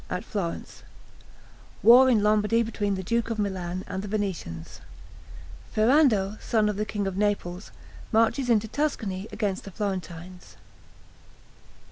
[0.09, 0.81] at Florence
[1.83, 4.81] War in Lombardy between the duke of Milan and the Venetians
[5.71, 7.69] Ferrando, son of the king of Naples,
[8.11, 10.55] marches into Tuscany against the Florentines.